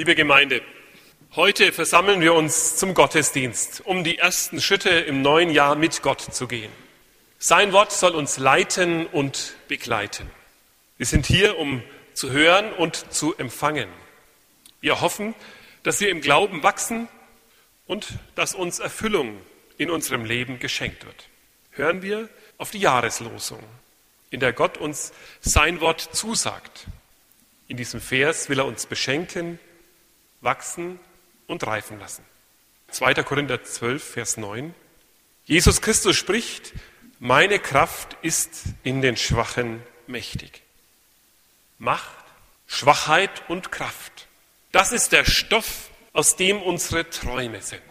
Liebe 0.00 0.14
Gemeinde, 0.14 0.62
heute 1.36 1.72
versammeln 1.72 2.22
wir 2.22 2.32
uns 2.32 2.76
zum 2.76 2.94
Gottesdienst, 2.94 3.82
um 3.84 4.02
die 4.02 4.16
ersten 4.16 4.58
Schritte 4.58 4.88
im 4.88 5.20
neuen 5.20 5.50
Jahr 5.50 5.74
mit 5.74 6.00
Gott 6.00 6.22
zu 6.22 6.48
gehen. 6.48 6.72
Sein 7.38 7.74
Wort 7.74 7.92
soll 7.92 8.14
uns 8.14 8.38
leiten 8.38 9.06
und 9.06 9.56
begleiten. 9.68 10.30
Wir 10.96 11.04
sind 11.04 11.26
hier, 11.26 11.58
um 11.58 11.82
zu 12.14 12.30
hören 12.30 12.72
und 12.72 13.12
zu 13.12 13.36
empfangen. 13.36 13.90
Wir 14.80 15.02
hoffen, 15.02 15.34
dass 15.82 16.00
wir 16.00 16.08
im 16.08 16.22
Glauben 16.22 16.62
wachsen 16.62 17.06
und 17.86 18.06
dass 18.36 18.54
uns 18.54 18.78
Erfüllung 18.78 19.36
in 19.76 19.90
unserem 19.90 20.24
Leben 20.24 20.60
geschenkt 20.60 21.04
wird. 21.04 21.28
Hören 21.72 22.00
wir 22.00 22.30
auf 22.56 22.70
die 22.70 22.80
Jahreslosung, 22.80 23.62
in 24.30 24.40
der 24.40 24.54
Gott 24.54 24.78
uns 24.78 25.12
sein 25.42 25.82
Wort 25.82 26.00
zusagt. 26.00 26.86
In 27.68 27.76
diesem 27.76 28.00
Vers 28.00 28.48
will 28.48 28.60
er 28.60 28.64
uns 28.64 28.86
beschenken, 28.86 29.58
wachsen 30.40 30.98
und 31.46 31.66
reifen 31.66 31.98
lassen. 31.98 32.24
2. 32.90 33.14
Korinther 33.22 33.62
12, 33.62 34.02
Vers 34.02 34.36
9. 34.36 34.74
Jesus 35.44 35.80
Christus 35.80 36.16
spricht, 36.16 36.72
meine 37.18 37.58
Kraft 37.58 38.16
ist 38.22 38.64
in 38.82 39.02
den 39.02 39.16
Schwachen 39.16 39.82
mächtig. 40.06 40.62
Macht, 41.78 42.24
Schwachheit 42.66 43.48
und 43.48 43.72
Kraft. 43.72 44.26
Das 44.72 44.92
ist 44.92 45.12
der 45.12 45.24
Stoff, 45.24 45.90
aus 46.12 46.36
dem 46.36 46.60
unsere 46.62 47.08
Träume 47.10 47.62
sind. 47.62 47.82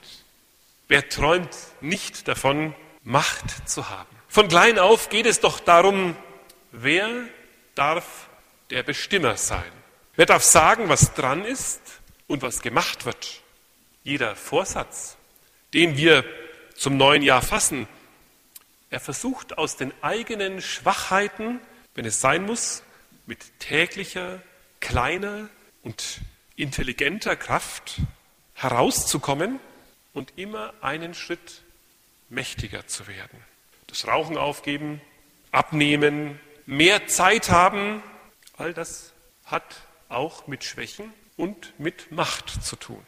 Wer 0.87 1.07
träumt 1.09 1.55
nicht 1.81 2.27
davon, 2.27 2.75
Macht 3.03 3.69
zu 3.69 3.89
haben? 3.89 4.09
Von 4.27 4.47
klein 4.47 4.77
auf 4.77 5.09
geht 5.09 5.25
es 5.25 5.39
doch 5.39 5.59
darum, 5.59 6.15
wer 6.71 7.09
darf 7.75 8.29
der 8.69 8.83
Bestimmer 8.83 9.37
sein? 9.37 9.71
Wer 10.15 10.25
darf 10.25 10.43
sagen, 10.43 10.89
was 10.89 11.13
dran 11.13 11.45
ist 11.45 11.81
und 12.29 12.41
was 12.41 12.61
gemacht 12.61 13.05
wird. 13.05 13.41
Jeder 14.03 14.37
Vorsatz, 14.37 15.17
den 15.73 15.97
wir 15.97 16.23
zum 16.75 16.95
neuen 16.95 17.23
Jahr 17.23 17.41
fassen, 17.41 17.87
er 18.89 19.01
versucht 19.01 19.57
aus 19.57 19.75
den 19.75 19.91
eigenen 20.01 20.61
Schwachheiten, 20.61 21.59
wenn 21.95 22.05
es 22.05 22.21
sein 22.21 22.45
muss, 22.45 22.83
mit 23.25 23.59
täglicher, 23.59 24.41
kleiner 24.79 25.49
und 25.83 26.21
intelligenter 26.55 27.35
Kraft 27.35 27.99
herauszukommen 28.53 29.59
und 30.13 30.33
immer 30.37 30.73
einen 30.81 31.13
Schritt 31.13 31.61
mächtiger 32.29 32.87
zu 32.87 33.07
werden. 33.07 33.43
Das 33.87 34.07
Rauchen 34.07 34.37
aufgeben, 34.37 35.01
abnehmen, 35.51 36.39
mehr 36.65 37.07
Zeit 37.07 37.49
haben, 37.49 38.03
all 38.57 38.73
das 38.73 39.13
hat 39.45 39.81
auch 40.09 40.47
mit 40.47 40.63
Schwächen 40.63 41.13
und 41.39 41.73
mit 41.79 42.11
Macht 42.11 42.63
zu 42.63 42.75
tun. 42.75 43.03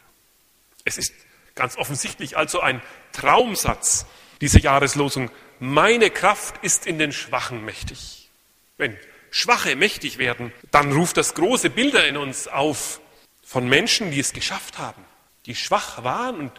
Es 0.84 0.98
ist 0.98 1.12
ganz 1.54 1.76
offensichtlich 1.76 2.36
also 2.36 2.60
ein 2.60 2.80
Traumsatz, 3.12 4.06
diese 4.40 4.58
Jahreslosung. 4.58 5.30
Meine 5.60 6.10
Kraft 6.10 6.64
ist 6.64 6.86
in 6.86 6.98
den 6.98 7.12
Schwachen 7.12 7.64
mächtig. 7.64 8.30
Wenn 8.78 8.96
Schwache 9.30 9.76
mächtig 9.76 10.18
werden, 10.18 10.52
dann 10.70 10.92
ruft 10.92 11.18
das 11.18 11.34
große 11.34 11.70
Bilder 11.70 12.06
in 12.08 12.16
uns 12.16 12.48
auf 12.48 13.00
von 13.44 13.68
Menschen, 13.68 14.10
die 14.10 14.20
es 14.20 14.32
geschafft 14.32 14.78
haben, 14.78 15.04
die 15.44 15.54
schwach 15.54 16.02
waren 16.02 16.36
und 16.36 16.52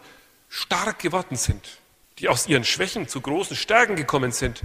stark 0.49 0.99
geworden 0.99 1.35
sind, 1.35 1.79
die 2.19 2.29
aus 2.29 2.47
ihren 2.47 2.63
Schwächen 2.63 3.07
zu 3.07 3.19
großen 3.19 3.57
Stärken 3.57 3.95
gekommen 3.95 4.31
sind, 4.31 4.61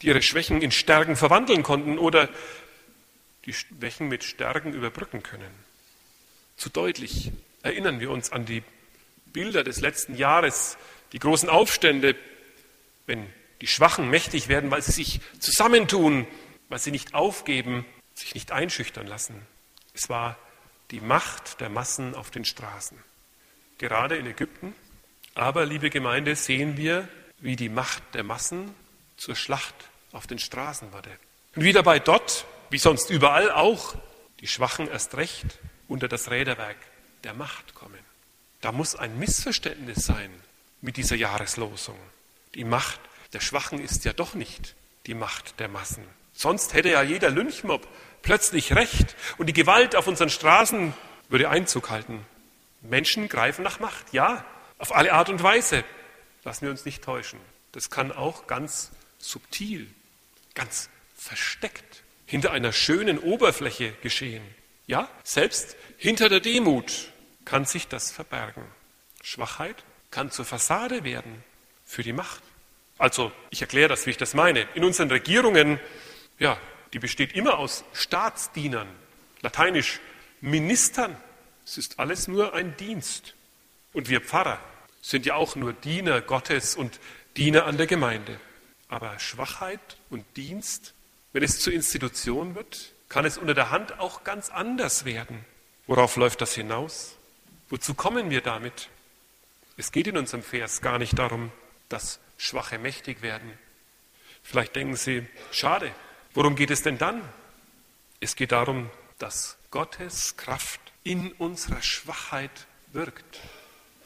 die 0.00 0.06
ihre 0.06 0.22
Schwächen 0.22 0.62
in 0.62 0.70
Stärken 0.70 1.16
verwandeln 1.16 1.64
konnten 1.64 1.98
oder 1.98 2.28
die 3.46 3.52
Schwächen 3.52 4.08
mit 4.08 4.22
Stärken 4.22 4.72
überbrücken 4.72 5.24
können. 5.24 5.71
Zu 6.62 6.68
deutlich 6.68 7.32
erinnern 7.64 7.98
wir 7.98 8.12
uns 8.12 8.30
an 8.30 8.46
die 8.46 8.62
Bilder 9.32 9.64
des 9.64 9.80
letzten 9.80 10.14
Jahres, 10.14 10.76
die 11.10 11.18
großen 11.18 11.48
Aufstände, 11.48 12.14
wenn 13.04 13.26
die 13.60 13.66
Schwachen 13.66 14.08
mächtig 14.08 14.46
werden, 14.46 14.70
weil 14.70 14.80
sie 14.80 14.92
sich 14.92 15.20
zusammentun, 15.40 16.24
weil 16.68 16.78
sie 16.78 16.92
nicht 16.92 17.14
aufgeben, 17.14 17.84
sich 18.14 18.34
nicht 18.34 18.52
einschüchtern 18.52 19.08
lassen. 19.08 19.44
Es 19.92 20.08
war 20.08 20.38
die 20.92 21.00
Macht 21.00 21.60
der 21.60 21.68
Massen 21.68 22.14
auf 22.14 22.30
den 22.30 22.44
Straßen. 22.44 22.96
Gerade 23.78 24.16
in 24.16 24.26
Ägypten. 24.26 24.72
Aber, 25.34 25.66
liebe 25.66 25.90
Gemeinde, 25.90 26.36
sehen 26.36 26.76
wir, 26.76 27.08
wie 27.40 27.56
die 27.56 27.70
Macht 27.70 28.04
der 28.14 28.22
Massen 28.22 28.72
zur 29.16 29.34
Schlacht 29.34 29.74
auf 30.12 30.28
den 30.28 30.38
Straßen 30.38 30.92
wurde. 30.92 31.10
Und 31.56 31.64
wie 31.64 31.72
dabei 31.72 31.98
dort, 31.98 32.46
wie 32.70 32.78
sonst 32.78 33.10
überall 33.10 33.50
auch, 33.50 33.96
die 34.38 34.46
Schwachen 34.46 34.86
erst 34.86 35.16
recht 35.16 35.58
unter 35.92 36.08
das 36.08 36.30
Räderwerk 36.30 36.78
der 37.22 37.34
Macht 37.34 37.74
kommen. 37.74 37.98
Da 38.60 38.72
muss 38.72 38.96
ein 38.96 39.18
Missverständnis 39.18 40.06
sein 40.06 40.30
mit 40.80 40.96
dieser 40.96 41.16
Jahreslosung. 41.16 41.98
Die 42.54 42.64
Macht 42.64 43.00
der 43.32 43.40
Schwachen 43.40 43.78
ist 43.78 44.04
ja 44.04 44.12
doch 44.12 44.34
nicht 44.34 44.74
die 45.06 45.14
Macht 45.14 45.60
der 45.60 45.68
Massen. 45.68 46.04
Sonst 46.32 46.74
hätte 46.74 46.90
ja 46.90 47.02
jeder 47.02 47.30
Lynchmob 47.30 47.86
plötzlich 48.22 48.74
Recht 48.74 49.16
und 49.36 49.46
die 49.46 49.52
Gewalt 49.52 49.94
auf 49.96 50.06
unseren 50.06 50.30
Straßen 50.30 50.94
würde 51.28 51.50
Einzug 51.50 51.90
halten. 51.90 52.24
Menschen 52.80 53.28
greifen 53.28 53.62
nach 53.62 53.80
Macht, 53.80 54.12
ja, 54.12 54.44
auf 54.78 54.94
alle 54.94 55.12
Art 55.12 55.28
und 55.28 55.42
Weise. 55.42 55.84
Lassen 56.44 56.62
wir 56.62 56.70
uns 56.70 56.84
nicht 56.84 57.04
täuschen. 57.04 57.38
Das 57.72 57.90
kann 57.90 58.12
auch 58.12 58.46
ganz 58.46 58.90
subtil, 59.18 59.88
ganz 60.54 60.88
versteckt 61.16 62.02
hinter 62.26 62.50
einer 62.50 62.72
schönen 62.72 63.18
Oberfläche 63.18 63.92
geschehen. 64.02 64.42
Ja, 64.92 65.08
selbst 65.24 65.74
hinter 65.96 66.28
der 66.28 66.40
Demut 66.40 67.08
kann 67.46 67.64
sich 67.64 67.88
das 67.88 68.12
verbergen. 68.12 68.62
Schwachheit 69.22 69.84
kann 70.10 70.30
zur 70.30 70.44
Fassade 70.44 71.02
werden 71.02 71.42
für 71.86 72.02
die 72.02 72.12
Macht. 72.12 72.42
Also, 72.98 73.32
ich 73.48 73.62
erkläre 73.62 73.88
das, 73.88 74.04
wie 74.04 74.10
ich 74.10 74.18
das 74.18 74.34
meine. 74.34 74.68
In 74.74 74.84
unseren 74.84 75.10
Regierungen, 75.10 75.80
ja, 76.38 76.60
die 76.92 76.98
besteht 76.98 77.32
immer 77.32 77.58
aus 77.58 77.84
Staatsdienern, 77.94 78.86
lateinisch 79.40 79.98
Ministern. 80.42 81.16
Es 81.64 81.78
ist 81.78 81.98
alles 81.98 82.28
nur 82.28 82.52
ein 82.52 82.76
Dienst. 82.76 83.34
Und 83.94 84.10
wir 84.10 84.20
Pfarrer 84.20 84.60
sind 85.00 85.24
ja 85.24 85.36
auch 85.36 85.56
nur 85.56 85.72
Diener 85.72 86.20
Gottes 86.20 86.76
und 86.76 87.00
Diener 87.38 87.64
an 87.64 87.78
der 87.78 87.86
Gemeinde. 87.86 88.38
Aber 88.88 89.18
Schwachheit 89.18 89.96
und 90.10 90.26
Dienst, 90.36 90.92
wenn 91.32 91.42
es 91.42 91.60
zur 91.60 91.72
Institution 91.72 92.54
wird, 92.54 92.92
kann 93.12 93.26
es 93.26 93.36
unter 93.36 93.52
der 93.52 93.70
Hand 93.70 93.98
auch 93.98 94.24
ganz 94.24 94.48
anders 94.48 95.04
werden. 95.04 95.44
Worauf 95.86 96.16
läuft 96.16 96.40
das 96.40 96.54
hinaus? 96.54 97.14
Wozu 97.68 97.92
kommen 97.92 98.30
wir 98.30 98.40
damit? 98.40 98.88
Es 99.76 99.92
geht 99.92 100.06
in 100.06 100.16
unserem 100.16 100.42
Vers 100.42 100.80
gar 100.80 100.98
nicht 100.98 101.18
darum, 101.18 101.52
dass 101.90 102.20
Schwache 102.38 102.78
mächtig 102.78 103.20
werden. 103.20 103.52
Vielleicht 104.42 104.76
denken 104.76 104.96
Sie, 104.96 105.26
schade, 105.50 105.92
worum 106.32 106.56
geht 106.56 106.70
es 106.70 106.82
denn 106.82 106.96
dann? 106.96 107.20
Es 108.18 108.34
geht 108.34 108.52
darum, 108.52 108.88
dass 109.18 109.58
Gottes 109.70 110.38
Kraft 110.38 110.80
in 111.04 111.32
unserer 111.32 111.82
Schwachheit 111.82 112.66
wirkt. 112.94 113.40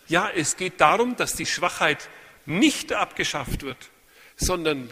Ja, 0.08 0.28
es 0.28 0.56
geht 0.56 0.80
darum, 0.80 1.14
dass 1.14 1.34
die 1.34 1.46
Schwachheit 1.46 2.08
nicht 2.44 2.92
abgeschafft 2.92 3.62
wird, 3.62 3.88
sondern 4.36 4.90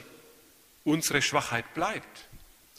unsere 0.84 1.20
Schwachheit 1.20 1.75
bleibt. 1.75 2.28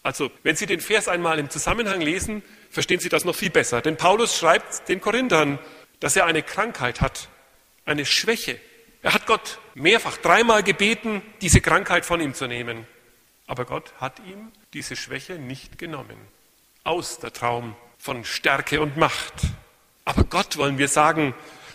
Also, 0.05 0.29
wenn 0.43 0.55
Sie 0.55 0.67
den 0.67 0.81
Vers 0.81 1.07
einmal 1.07 1.39
im 1.39 1.49
Zusammenhang 1.49 1.99
lesen, 1.99 2.43
verstehen 2.69 2.99
Sie 2.99 3.09
das 3.09 3.25
noch 3.25 3.33
viel 3.33 3.49
besser. 3.49 3.81
Denn 3.81 3.97
Paulus 3.97 4.38
schreibt 4.38 4.88
den 4.88 5.01
Korinthern, 5.01 5.57
dass 5.99 6.16
er 6.16 6.27
eine 6.27 6.43
Krankheit 6.43 7.01
hat, 7.01 7.27
eine 7.85 8.05
Schwäche. 8.05 8.59
Er 9.01 9.16
hat 9.16 9.25
Gott 9.25 9.57
mehrfach, 9.73 10.17
dreimal 10.17 10.61
gebeten, 10.61 11.23
diese 11.41 11.59
Krankheit 11.59 12.05
von 12.05 12.21
ihm 12.21 12.35
zu 12.35 12.45
nehmen. 12.45 12.85
Aber 13.47 13.66
Gott 13.66 13.93
hat 13.99 14.19
ihm 14.19 14.51
diese 14.73 14.95
Schwäche 14.95 15.39
nicht 15.39 15.79
genommen. 15.79 16.17
Aus 16.83 17.17
der 17.17 17.33
Traum 17.33 17.75
von 17.97 18.25
Stärke 18.25 18.81
und 18.81 18.97
Macht. 18.97 19.33
Aber 20.05 20.23
Gott 20.23 20.57
wollen 20.57 20.77
wir 20.77 20.87
sagen, 20.87 21.33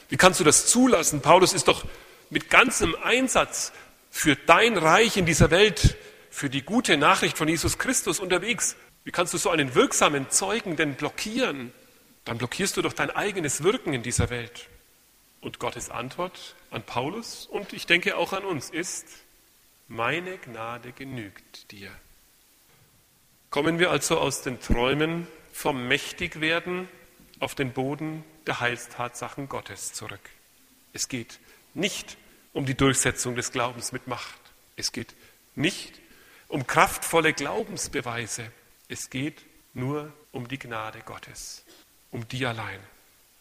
wie 0.09 0.17
kannst 0.17 0.39
du 0.39 0.45
das 0.45 0.69
zulassen? 0.69 1.21
Paulus 1.21 1.53
ist 1.53 1.67
doch 1.67 1.85
mit 2.31 2.49
ganzem 2.49 2.95
Einsatz 3.03 3.73
für 4.09 4.37
dein 4.37 4.79
Reich 4.79 5.17
in 5.17 5.27
dieser 5.27 5.51
Welt 5.51 5.97
für 6.31 6.49
die 6.49 6.63
gute 6.63 6.97
Nachricht 6.97 7.37
von 7.37 7.49
Jesus 7.49 7.79
Christus 7.79 8.21
unterwegs. 8.21 8.77
Wie 9.05 9.11
kannst 9.11 9.35
du 9.35 9.39
so 9.39 9.51
einen 9.51 9.75
wirksamen 9.75 10.31
Zeugen 10.31 10.77
denn 10.77 10.95
blockieren? 10.95 11.73
Dann 12.25 12.39
blockierst 12.39 12.77
du 12.77 12.83
doch 12.83 12.93
dein 12.93 13.11
eigenes 13.11 13.63
Wirken 13.63 13.93
in 13.93 14.03
dieser 14.03 14.31
Welt. 14.31 14.69
Und 15.41 15.59
Gottes 15.59 15.91
Antwort 15.91 16.55
an 16.71 16.83
Paulus 16.83 17.47
und 17.47 17.73
ich 17.73 17.87
denke 17.87 18.17
auch 18.17 18.33
an 18.33 18.45
uns 18.45 18.71
ist, 18.71 19.07
meine 19.89 20.39
Gnade 20.39 20.93
genügt 20.93 21.73
dir. 21.73 21.91
Kommen 23.51 23.79
wir 23.79 23.91
also 23.91 24.19
aus 24.19 24.43
den 24.43 24.61
Träumen 24.61 25.27
vom 25.53 25.89
Mächtigwerden 25.89 26.89
auf 27.41 27.55
den 27.55 27.73
Boden 27.73 28.23
der 28.47 28.61
Heilstatsachen 28.61 29.49
Gottes 29.49 29.93
zurück. 29.93 30.21
Es 30.93 31.09
geht 31.09 31.41
nicht 31.75 32.17
um 32.53 32.67
die 32.67 32.77
Durchsetzung 32.77 33.35
des 33.35 33.51
Glaubens 33.51 33.93
mit 33.93 34.07
Macht. 34.07 34.39
Es 34.77 34.93
geht 34.93 35.15
nicht 35.55 36.00
um 36.51 36.67
kraftvolle 36.67 37.33
Glaubensbeweise. 37.33 38.51
Es 38.89 39.09
geht 39.09 39.47
nur 39.73 40.13
um 40.33 40.49
die 40.49 40.59
Gnade 40.59 41.01
Gottes, 41.05 41.65
um 42.11 42.29
die 42.29 42.45
allein. 42.45 42.81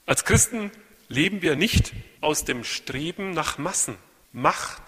Als 0.06 0.24
Christen 0.24 0.72
leben 1.08 1.42
wir 1.42 1.56
nicht 1.56 1.94
aus 2.22 2.46
dem 2.46 2.64
Streben 2.64 3.32
nach 3.32 3.58
Massen, 3.58 3.98
Macht 4.32 4.82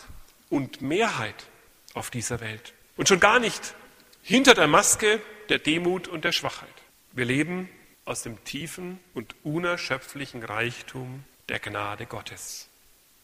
und 0.50 0.82
Mehrheit 0.82 1.48
auf 1.94 2.12
dieser 2.12 2.40
Welt. 2.40 2.74
Und 2.96 3.08
schon 3.08 3.20
gar 3.20 3.40
nicht 3.40 3.74
hinter 4.22 4.54
der 4.54 4.68
Maske 4.68 5.20
der 5.50 5.58
Demut 5.58 6.08
und 6.08 6.24
der 6.24 6.32
Schwachheit. 6.32 6.70
Wir 7.12 7.26
leben 7.26 7.70
aus 8.06 8.22
dem 8.22 8.44
tiefen 8.44 9.00
und 9.16 9.36
unerschöpflichen 9.44 10.44
Reichtum 10.44 11.24
der 11.50 11.60
Gnade 11.60 12.06
Gottes. 12.06 12.70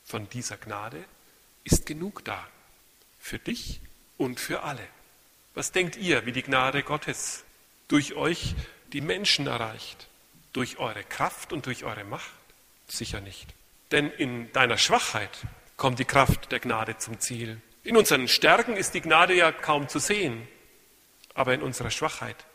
Von 0.04 0.28
dieser 0.30 0.58
Gnade 0.58 1.04
ist 1.64 1.86
genug 1.86 2.26
da. 2.26 2.48
Für 3.20 3.38
dich 3.38 3.80
und 4.18 4.40
für 4.40 4.64
alle. 4.64 4.86
Was 5.54 5.72
denkt 5.72 5.96
ihr, 5.96 6.26
wie 6.26 6.32
die 6.32 6.44
Gnade 6.44 6.84
Gottes 6.84 7.44
durch 7.88 8.16
euch 8.16 8.56
die 8.94 9.02
Menschen 9.02 9.48
erreicht? 9.48 10.08
Durch 10.54 10.78
eure 10.78 11.04
Kraft 11.04 11.54
und 11.54 11.66
durch 11.66 11.84
eure 11.84 12.04
Macht? 12.04 12.32
Sicher 12.88 13.22
nicht. 13.22 13.48
Denn 13.92 14.12
in 14.12 14.52
deiner 14.54 14.78
Schwachheit 14.78 15.32
kommt 15.76 16.00
die 16.00 16.06
Kraft 16.06 16.52
der 16.52 16.60
Gnade 16.60 16.98
zum 16.98 17.20
Ziel. 17.20 17.62
In 17.84 17.96
unseren 17.96 18.28
Stärken 18.28 18.76
ist 18.76 18.94
die 18.94 19.02
Gnade 19.02 19.34
ja 19.34 19.52
kaum 19.52 19.88
zu 19.88 20.00
sehen, 20.00 20.48
aber 21.34 21.54
in 21.54 21.62
unserer 21.62 21.92
Schwachheit 21.92 22.46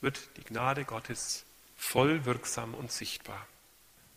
wird 0.00 0.20
die 0.36 0.44
Gnade 0.44 0.84
Gottes 0.84 1.44
voll 1.76 2.24
wirksam 2.24 2.74
und 2.74 2.92
sichtbar. 2.92 3.46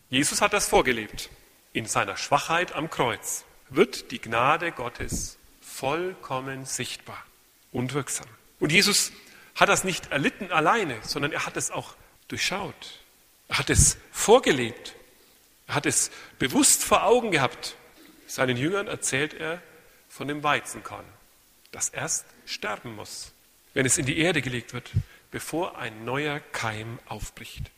Jesus 0.10 0.42
hat 0.42 0.54
das 0.54 0.68
vorgelebt. 0.68 1.30
In 1.74 1.86
seiner 1.86 2.18
Schwachheit 2.18 2.74
am 2.74 2.90
Kreuz 2.90 3.46
wird 3.70 4.12
die 4.12 4.20
Gnade 4.20 4.72
Gottes 4.72 5.38
vollkommen 5.76 6.66
sichtbar 6.66 7.22
und 7.72 7.94
wirksam. 7.94 8.28
Und 8.60 8.72
Jesus 8.72 9.12
hat 9.56 9.68
das 9.68 9.84
nicht 9.84 10.12
erlitten 10.12 10.52
alleine, 10.52 10.98
sondern 11.04 11.34
er 11.34 11.46
hat 11.46 11.58
es 11.58 11.70
auch 11.70 11.96
durchschaut. 12.30 13.02
Er 13.50 13.60
hat 13.60 13.70
es 13.70 13.98
vorgelebt. 14.12 14.96
Er 15.68 15.76
hat 15.76 15.86
es 15.86 16.12
bewusst 16.40 16.84
vor 16.84 17.04
Augen 17.04 17.32
gehabt. 17.32 17.76
Seinen 18.26 18.56
Jüngern 18.56 18.88
erzählt 18.88 19.34
er 19.34 19.62
von 20.08 20.28
dem 20.28 20.44
Weizenkorn, 20.44 21.06
das 21.72 21.90
erst 21.90 22.26
sterben 22.46 22.96
muss, 22.96 23.34
wenn 23.74 23.86
es 23.86 23.98
in 23.98 24.06
die 24.06 24.18
Erde 24.18 24.42
gelegt 24.42 24.74
wird, 24.74 24.92
bevor 25.30 25.78
ein 25.78 26.06
neuer 26.06 26.40
Keim 26.40 27.00
aufbricht. 27.06 27.70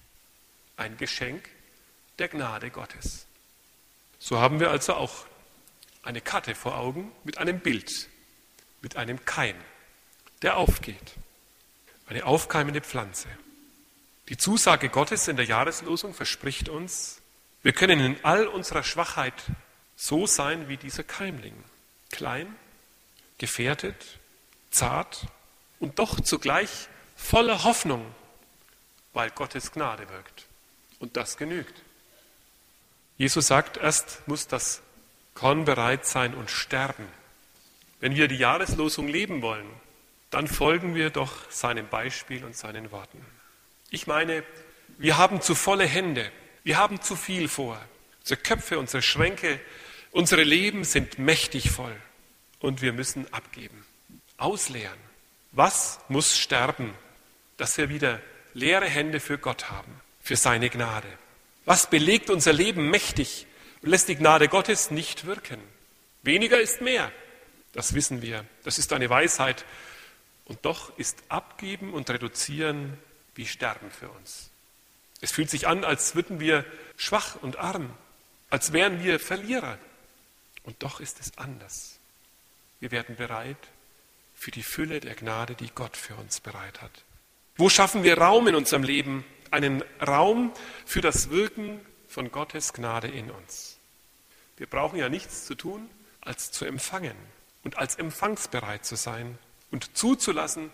Ein 0.76 0.98
Geschenk 0.98 1.50
der 2.20 2.28
Gnade 2.28 2.70
Gottes. 2.70 3.26
So 4.20 4.40
haben 4.40 4.60
wir 4.60 4.70
also 4.70 4.94
auch 4.94 5.26
eine 6.08 6.22
Karte 6.22 6.56
vor 6.56 6.78
Augen 6.78 7.12
mit 7.26 7.38
einem 7.38 7.60
Bild, 7.60 8.08
mit 8.82 8.96
einem 8.96 9.26
Keim, 9.26 9.58
der 10.42 10.56
aufgeht. 10.56 11.16
Eine 12.08 12.26
aufkeimende 12.26 12.80
Pflanze. 12.80 13.28
Die 14.30 14.38
Zusage 14.38 14.88
Gottes 14.88 15.28
in 15.28 15.36
der 15.36 15.46
Jahreslosung 15.46 16.14
verspricht 16.14 16.70
uns, 16.70 17.22
wir 17.62 17.74
können 17.74 18.00
in 18.00 18.24
all 18.24 18.48
unserer 18.48 18.84
Schwachheit 18.84 19.34
so 19.98 20.26
sein 20.26 20.70
wie 20.70 20.78
dieser 20.78 21.04
Keimling 21.04 21.56
klein, 22.10 22.56
gefährdet, 23.38 24.20
zart 24.72 25.28
und 25.80 26.00
doch 26.00 26.22
zugleich 26.22 26.88
voller 27.18 27.66
Hoffnung, 27.66 28.06
weil 29.12 29.30
Gottes 29.32 29.74
Gnade 29.74 30.08
wirkt. 30.10 30.46
Und 31.00 31.18
das 31.18 31.36
genügt. 31.36 31.82
Jesus 33.18 33.48
sagt, 33.48 33.76
erst 33.76 34.26
muss 34.28 34.48
das 34.48 34.82
Korn 35.38 35.66
bereit 35.66 36.06
sein 36.06 36.34
und 36.34 36.50
sterben. 36.50 37.08
Wenn 38.00 38.16
wir 38.16 38.28
die 38.28 38.38
Jahreslosung 38.38 39.08
leben 39.08 39.42
wollen, 39.42 39.70
dann 40.30 40.48
folgen 40.48 40.96
wir 40.96 41.10
doch 41.10 41.50
seinem 41.50 41.88
Beispiel 41.88 42.44
und 42.44 42.56
seinen 42.56 42.92
Worten. 42.92 43.24
Ich 43.90 44.08
meine, 44.08 44.44
wir 44.98 45.18
haben 45.18 45.42
zu 45.42 45.56
volle 45.56 45.86
Hände, 45.86 46.32
wir 46.64 46.78
haben 46.78 47.02
zu 47.02 47.16
viel 47.16 47.48
vor. 47.48 47.80
Unsere 48.22 48.42
Köpfe, 48.42 48.80
unsere 48.80 49.02
Schränke 49.02 49.60
Unsere 50.18 50.44
Leben 50.44 50.84
sind 50.84 51.20
mächtig 51.20 51.70
voll 51.70 51.96
und 52.60 52.82
wir 52.82 52.92
müssen 52.92 53.32
abgeben, 53.32 53.86
ausleeren. 54.38 54.98
Was 55.52 56.00
muss 56.08 56.38
sterben, 56.38 56.92
dass 57.58 57.78
wir 57.78 57.90
wieder 57.90 58.20
leere 58.56 58.86
Hände 58.86 59.20
für 59.20 59.38
Gott 59.38 59.70
haben, 59.70 60.02
für 60.22 60.36
seine 60.36 60.72
Gnade? 60.72 61.08
Was 61.66 61.90
belegt 61.90 62.32
unser 62.32 62.52
Leben 62.52 62.90
mächtig 62.90 63.46
und 63.82 63.90
lässt 63.90 64.08
die 64.08 64.16
Gnade 64.16 64.48
Gottes 64.48 64.92
nicht 64.92 65.26
wirken? 65.26 65.62
Weniger 66.24 66.60
ist 66.60 66.82
mehr, 66.82 67.12
das 67.74 67.94
wissen 67.94 68.22
wir. 68.22 68.44
Das 68.64 68.80
ist 68.80 68.92
eine 68.92 69.10
Weisheit. 69.10 69.64
Und 70.46 70.66
doch 70.66 70.98
ist 70.98 71.18
Abgeben 71.30 71.94
und 71.94 72.10
Reduzieren 72.10 72.98
wie 73.36 73.46
Sterben 73.46 73.92
für 73.92 74.10
uns. 74.10 74.50
Es 75.22 75.32
fühlt 75.32 75.50
sich 75.50 75.68
an, 75.68 75.84
als 75.84 76.16
würden 76.16 76.40
wir 76.40 76.66
schwach 76.96 77.36
und 77.42 77.58
arm, 77.58 77.92
als 78.50 78.74
wären 78.74 79.04
wir 79.04 79.20
Verlierer. 79.20 79.78
Und 80.64 80.82
doch 80.84 81.00
ist 81.00 81.20
es 81.20 81.38
anders. 81.38 82.00
Wir 82.80 82.92
werden 82.92 83.16
bereit 83.16 83.58
für 84.36 84.52
die 84.52 84.64
Fülle 84.64 85.00
der 85.00 85.16
Gnade, 85.16 85.56
die 85.56 85.70
Gott 85.74 85.98
für 85.98 86.16
uns 86.16 86.40
bereit 86.40 86.82
hat. 86.82 87.04
Wo 87.58 87.70
schaffen 87.70 88.04
wir 88.04 88.18
Raum 88.18 88.48
in 88.48 88.56
unserem 88.56 88.84
Leben? 88.84 89.24
Einen 89.52 89.84
Raum 90.06 90.52
für 90.86 91.02
das 91.02 91.30
Wirken 91.30 91.80
von 92.08 92.32
Gottes 92.32 92.74
Gnade 92.74 93.08
in 93.08 93.32
uns. 93.32 93.78
Wir 94.58 94.68
brauchen 94.68 94.98
ja 94.98 95.10
nichts 95.10 95.46
zu 95.46 95.56
tun, 95.56 95.90
als 96.22 96.52
zu 96.52 96.66
empfangen 96.66 97.16
und 97.64 97.78
als 97.78 97.96
empfangsbereit 97.96 98.86
zu 98.86 98.96
sein 98.96 99.38
und 99.72 99.96
zuzulassen, 99.98 100.72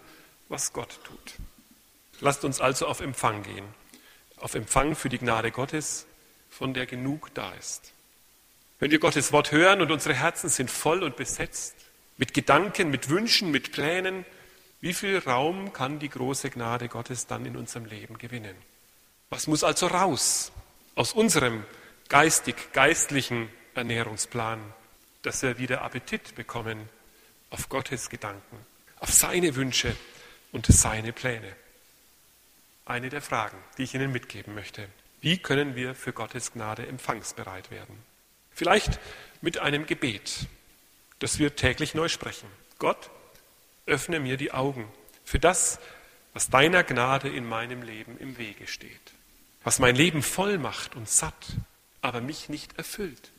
was 0.50 0.74
Gott 0.74 1.00
tut. 1.04 1.36
Lasst 2.22 2.46
uns 2.46 2.62
also 2.62 2.88
auf 2.88 3.02
Empfang 3.02 3.44
gehen, 3.44 3.66
auf 4.38 4.56
Empfang 4.56 4.96
für 4.96 5.10
die 5.10 5.18
Gnade 5.18 5.52
Gottes, 5.52 6.06
von 6.50 6.74
der 6.74 6.86
genug 6.86 7.34
da 7.34 7.52
ist. 7.54 7.92
Wenn 8.80 8.92
wir 8.92 9.00
Gottes 9.00 9.32
Wort 9.32 9.52
hören 9.52 9.82
und 9.82 9.92
unsere 9.92 10.14
Herzen 10.14 10.50
sind 10.50 10.70
voll 10.70 11.04
und 11.04 11.16
besetzt 11.16 11.76
mit 12.18 12.34
Gedanken, 12.34 12.90
mit 12.90 13.10
Wünschen, 13.10 13.52
mit 13.52 13.72
Plänen, 13.72 14.26
wie 14.82 14.94
viel 14.94 15.18
Raum 15.18 15.74
kann 15.74 16.00
die 16.00 16.10
große 16.10 16.50
Gnade 16.50 16.90
Gottes 16.90 17.26
dann 17.26 17.46
in 17.46 17.56
unserem 17.56 17.86
Leben 17.86 18.18
gewinnen? 18.18 18.56
Was 19.30 19.48
muss 19.48 19.64
also 19.64 19.88
raus 19.88 20.52
aus 20.96 21.14
unserem 21.14 21.66
geistig-geistlichen 22.10 23.50
Ernährungsplan, 23.76 24.62
dass 25.22 25.42
wir 25.42 25.58
wieder 25.58 25.82
Appetit 25.82 26.36
bekommen 26.36 26.90
auf 27.50 27.70
Gottes 27.70 28.10
Gedanken, 28.10 28.58
auf 29.00 29.12
seine 29.12 29.56
Wünsche 29.56 29.96
und 30.52 30.68
seine 30.68 31.14
Pläne? 31.14 31.56
Eine 32.86 33.10
der 33.10 33.22
Fragen, 33.22 33.58
die 33.78 33.84
ich 33.84 33.94
Ihnen 33.96 34.12
mitgeben 34.12 34.54
möchte. 34.54 34.88
Wie 35.22 35.38
können 35.38 35.76
wir 35.76 35.96
für 35.96 36.12
Gottes 36.12 36.52
Gnade 36.52 36.86
empfangsbereit 36.86 37.72
werden? 37.72 37.98
Vielleicht 38.52 39.00
mit 39.42 39.58
einem 39.58 39.86
Gebet, 39.86 40.48
das 41.20 41.40
wir 41.40 41.56
täglich 41.56 41.96
neu 41.96 42.10
sprechen. 42.10 42.50
Gott, 42.78 43.10
öffne 43.86 44.20
mir 44.20 44.38
die 44.38 44.52
Augen 44.52 44.92
für 45.24 45.40
das, 45.40 45.80
was 46.34 46.50
deiner 46.50 46.84
Gnade 46.84 47.30
in 47.30 47.48
meinem 47.48 47.82
Leben 47.82 48.18
im 48.18 48.38
Wege 48.38 48.68
steht, 48.68 49.14
was 49.64 49.80
mein 49.80 49.96
Leben 49.96 50.22
voll 50.22 50.58
macht 50.58 50.96
und 50.96 51.10
satt, 51.10 51.48
aber 52.02 52.22
mich 52.22 52.50
nicht 52.50 52.78
erfüllt. 52.78 53.32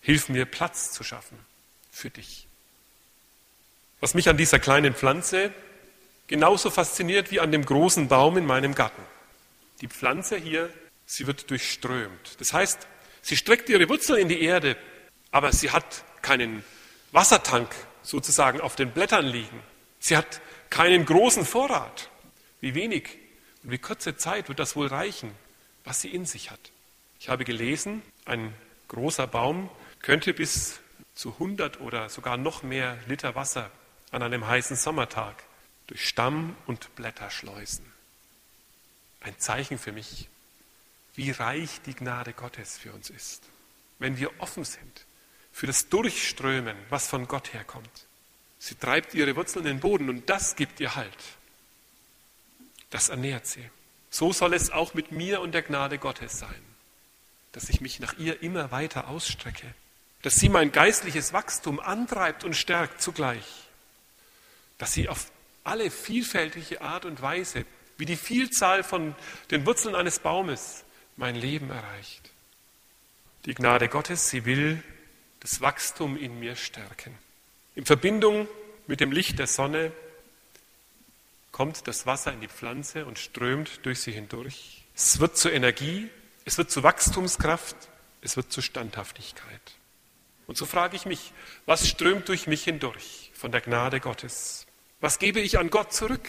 Hilf 0.00 0.28
mir 0.28 0.44
Platz 0.44 0.92
zu 0.92 1.04
schaffen 1.04 1.38
für 1.90 2.10
dich. 2.10 2.46
Was 4.00 4.14
mich 4.14 4.28
an 4.28 4.36
dieser 4.36 4.58
kleinen 4.58 4.94
Pflanze 4.94 5.52
genauso 6.26 6.70
fasziniert 6.70 7.30
wie 7.30 7.40
an 7.40 7.52
dem 7.52 7.64
großen 7.64 8.08
Baum 8.08 8.36
in 8.36 8.46
meinem 8.46 8.74
Garten. 8.74 9.02
Die 9.80 9.88
Pflanze 9.88 10.36
hier, 10.36 10.72
sie 11.06 11.26
wird 11.26 11.50
durchströmt. 11.50 12.36
Das 12.38 12.52
heißt, 12.52 12.86
Sie 13.22 13.36
streckt 13.36 13.68
ihre 13.68 13.88
Wurzeln 13.88 14.20
in 14.20 14.28
die 14.28 14.42
Erde, 14.42 14.76
aber 15.30 15.52
sie 15.52 15.70
hat 15.70 16.04
keinen 16.22 16.64
Wassertank 17.12 17.68
sozusagen 18.02 18.60
auf 18.60 18.76
den 18.76 18.90
Blättern 18.90 19.26
liegen. 19.26 19.62
Sie 19.98 20.16
hat 20.16 20.40
keinen 20.70 21.04
großen 21.04 21.44
Vorrat. 21.44 22.08
Wie 22.60 22.74
wenig 22.74 23.08
und 23.62 23.70
wie 23.70 23.78
kurze 23.78 24.16
Zeit 24.16 24.48
wird 24.48 24.58
das 24.58 24.76
wohl 24.76 24.86
reichen, 24.86 25.34
was 25.84 26.00
sie 26.00 26.08
in 26.08 26.26
sich 26.26 26.50
hat. 26.50 26.72
Ich 27.18 27.28
habe 27.28 27.44
gelesen, 27.44 28.02
ein 28.24 28.54
großer 28.88 29.26
Baum 29.26 29.68
könnte 30.00 30.32
bis 30.32 30.80
zu 31.14 31.32
100 31.32 31.80
oder 31.80 32.08
sogar 32.08 32.36
noch 32.36 32.62
mehr 32.62 32.98
Liter 33.06 33.34
Wasser 33.34 33.70
an 34.10 34.22
einem 34.22 34.46
heißen 34.46 34.76
Sommertag 34.76 35.42
durch 35.86 36.08
Stamm 36.08 36.56
und 36.66 36.94
Blätter 36.94 37.30
schleusen. 37.30 37.84
Ein 39.20 39.38
Zeichen 39.38 39.78
für 39.78 39.92
mich, 39.92 40.28
wie 41.14 41.30
reich 41.30 41.80
die 41.84 41.94
Gnade 41.94 42.32
Gottes 42.32 42.78
für 42.78 42.92
uns 42.92 43.10
ist, 43.10 43.42
wenn 43.98 44.16
wir 44.16 44.30
offen 44.40 44.64
sind 44.64 45.04
für 45.52 45.66
das 45.66 45.88
Durchströmen, 45.88 46.76
was 46.88 47.08
von 47.08 47.28
Gott 47.28 47.52
herkommt. 47.52 48.06
Sie 48.58 48.76
treibt 48.76 49.14
ihre 49.14 49.36
Wurzeln 49.36 49.66
in 49.66 49.76
den 49.76 49.80
Boden 49.80 50.08
und 50.08 50.30
das 50.30 50.56
gibt 50.56 50.80
ihr 50.80 50.94
Halt. 50.94 51.16
Das 52.90 53.08
ernährt 53.08 53.46
sie. 53.46 53.64
So 54.10 54.32
soll 54.32 54.54
es 54.54 54.70
auch 54.70 54.94
mit 54.94 55.12
mir 55.12 55.40
und 55.40 55.52
der 55.52 55.62
Gnade 55.62 55.98
Gottes 55.98 56.38
sein, 56.38 56.62
dass 57.52 57.68
ich 57.68 57.80
mich 57.80 58.00
nach 58.00 58.18
ihr 58.18 58.42
immer 58.42 58.72
weiter 58.72 59.08
ausstrecke, 59.08 59.74
dass 60.22 60.34
sie 60.34 60.48
mein 60.48 60.72
geistliches 60.72 61.32
Wachstum 61.32 61.80
antreibt 61.80 62.44
und 62.44 62.54
stärkt 62.54 63.00
zugleich, 63.00 63.44
dass 64.78 64.92
sie 64.92 65.08
auf 65.08 65.30
alle 65.62 65.90
vielfältige 65.90 66.80
Art 66.80 67.04
und 67.04 67.22
Weise, 67.22 67.64
wie 67.96 68.06
die 68.06 68.16
Vielzahl 68.16 68.82
von 68.82 69.14
den 69.50 69.64
Wurzeln 69.66 69.94
eines 69.94 70.18
Baumes, 70.18 70.84
mein 71.16 71.36
Leben 71.36 71.70
erreicht. 71.70 72.30
Die 73.44 73.54
Gnade 73.54 73.88
Gottes, 73.88 74.28
sie 74.30 74.44
will 74.44 74.82
das 75.40 75.60
Wachstum 75.60 76.16
in 76.16 76.38
mir 76.40 76.56
stärken. 76.56 77.16
In 77.74 77.86
Verbindung 77.86 78.48
mit 78.86 79.00
dem 79.00 79.12
Licht 79.12 79.38
der 79.38 79.46
Sonne 79.46 79.92
kommt 81.52 81.86
das 81.88 82.06
Wasser 82.06 82.32
in 82.32 82.40
die 82.40 82.48
Pflanze 82.48 83.06
und 83.06 83.18
strömt 83.18 83.84
durch 83.84 84.00
sie 84.00 84.12
hindurch. 84.12 84.84
Es 84.94 85.20
wird 85.20 85.36
zur 85.36 85.52
Energie, 85.52 86.08
es 86.44 86.58
wird 86.58 86.70
zur 86.70 86.82
Wachstumskraft, 86.82 87.76
es 88.22 88.36
wird 88.36 88.52
zur 88.52 88.62
Standhaftigkeit. 88.62 89.60
Und 90.46 90.56
so 90.56 90.66
frage 90.66 90.96
ich 90.96 91.06
mich, 91.06 91.32
was 91.66 91.88
strömt 91.88 92.28
durch 92.28 92.46
mich 92.46 92.64
hindurch 92.64 93.30
von 93.34 93.52
der 93.52 93.60
Gnade 93.60 94.00
Gottes? 94.00 94.66
Was 95.00 95.18
gebe 95.18 95.40
ich 95.40 95.58
an 95.58 95.70
Gott 95.70 95.92
zurück, 95.92 96.28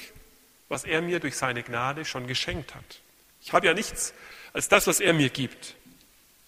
was 0.69 0.83
er 0.83 1.01
mir 1.01 1.19
durch 1.19 1.35
seine 1.35 1.63
Gnade 1.63 2.05
schon 2.05 2.27
geschenkt 2.27 2.75
hat? 2.75 3.01
Ich 3.41 3.53
habe 3.53 3.65
ja 3.65 3.73
nichts 3.73 4.13
als 4.53 4.69
das, 4.69 4.87
was 4.87 4.99
er 4.99 5.13
mir 5.13 5.29
gibt. 5.29 5.75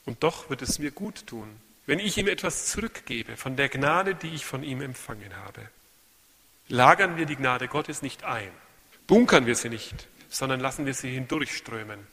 Und 0.05 0.23
doch 0.23 0.49
wird 0.49 0.61
es 0.61 0.79
mir 0.79 0.91
gut 0.91 1.25
tun, 1.27 1.49
wenn 1.85 1.99
ich 1.99 2.17
ihm 2.17 2.27
etwas 2.27 2.67
zurückgebe 2.67 3.37
von 3.37 3.55
der 3.55 3.69
Gnade, 3.69 4.15
die 4.15 4.29
ich 4.29 4.45
von 4.45 4.63
ihm 4.63 4.81
empfangen 4.81 5.35
habe. 5.35 5.69
Lagern 6.69 7.17
wir 7.17 7.25
die 7.25 7.35
Gnade 7.35 7.67
Gottes 7.67 8.01
nicht 8.01 8.23
ein, 8.23 8.51
bunkern 9.07 9.45
wir 9.45 9.55
sie 9.55 9.69
nicht, 9.69 10.07
sondern 10.29 10.59
lassen 10.59 10.85
wir 10.85 10.93
sie 10.93 11.11
hindurchströmen 11.11 12.07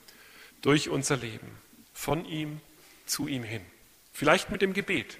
durch 0.62 0.88
unser 0.88 1.16
Leben, 1.16 1.58
von 1.94 2.24
ihm 2.24 2.60
zu 3.06 3.28
ihm 3.28 3.42
hin. 3.42 3.64
Vielleicht 4.12 4.50
mit 4.50 4.62
dem 4.62 4.72
Gebet, 4.72 5.18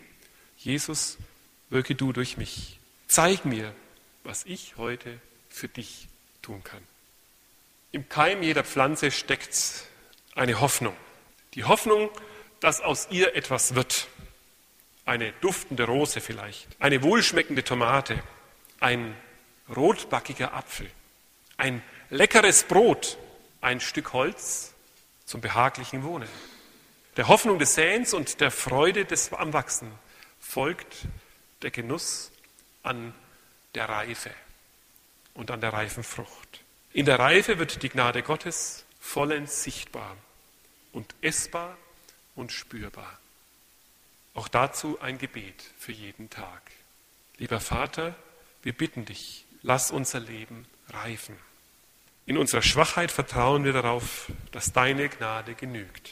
Jesus, 0.56 1.16
wirke 1.70 1.94
du 1.94 2.12
durch 2.12 2.36
mich. 2.36 2.78
Zeig 3.08 3.44
mir, 3.44 3.74
was 4.24 4.44
ich 4.44 4.76
heute 4.76 5.18
für 5.48 5.68
dich 5.68 6.08
tun 6.42 6.62
kann. 6.62 6.82
Im 7.92 8.08
Keim 8.08 8.42
jeder 8.42 8.64
Pflanze 8.64 9.10
steckt 9.10 9.84
eine 10.34 10.60
Hoffnung. 10.60 10.96
Die 11.54 11.64
Hoffnung, 11.64 12.10
dass 12.60 12.80
aus 12.80 13.08
ihr 13.10 13.34
etwas 13.34 13.74
wird. 13.74 14.08
Eine 15.04 15.32
duftende 15.40 15.84
Rose 15.84 16.20
vielleicht, 16.20 16.68
eine 16.78 17.02
wohlschmeckende 17.02 17.64
Tomate, 17.64 18.22
ein 18.80 19.16
rotbackiger 19.74 20.54
Apfel, 20.54 20.90
ein 21.56 21.82
leckeres 22.08 22.64
Brot, 22.64 23.18
ein 23.60 23.80
Stück 23.80 24.12
Holz 24.12 24.74
zum 25.24 25.40
behaglichen 25.40 26.02
Wohnen. 26.02 26.28
Der 27.16 27.28
Hoffnung 27.28 27.58
des 27.58 27.74
Säens 27.74 28.14
und 28.14 28.40
der 28.40 28.50
Freude 28.50 29.04
des 29.04 29.32
am 29.32 29.52
Wachsen 29.52 29.92
folgt 30.40 31.06
der 31.62 31.70
Genuss 31.70 32.32
an 32.82 33.14
der 33.74 33.88
Reife 33.88 34.30
und 35.34 35.50
an 35.50 35.60
der 35.60 35.72
reifen 35.72 36.02
Frucht. 36.02 36.60
In 36.92 37.06
der 37.06 37.18
Reife 37.18 37.58
wird 37.58 37.82
die 37.82 37.88
Gnade 37.88 38.22
Gottes 38.22 38.84
vollends 38.98 39.62
sichtbar 39.62 40.16
und 40.92 41.14
essbar 41.20 41.76
und 42.34 42.52
spürbar. 42.52 43.18
Auch 44.34 44.48
dazu 44.48 45.00
ein 45.00 45.18
Gebet 45.18 45.62
für 45.78 45.92
jeden 45.92 46.30
Tag. 46.30 46.62
Lieber 47.38 47.60
Vater, 47.60 48.14
wir 48.62 48.72
bitten 48.72 49.04
dich, 49.04 49.46
lass 49.62 49.90
unser 49.90 50.20
Leben 50.20 50.66
reifen. 50.88 51.36
In 52.26 52.36
unserer 52.36 52.62
Schwachheit 52.62 53.10
vertrauen 53.10 53.64
wir 53.64 53.72
darauf, 53.72 54.30
dass 54.52 54.72
deine 54.72 55.08
Gnade 55.08 55.54
genügt, 55.54 56.10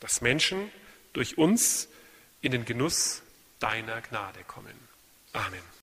dass 0.00 0.20
Menschen 0.20 0.70
durch 1.12 1.38
uns 1.38 1.88
in 2.40 2.52
den 2.52 2.64
Genuss 2.64 3.22
deiner 3.58 4.00
Gnade 4.00 4.42
kommen. 4.44 4.74
Amen. 5.32 5.70